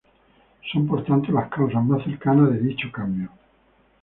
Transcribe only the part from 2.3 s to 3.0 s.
de dicho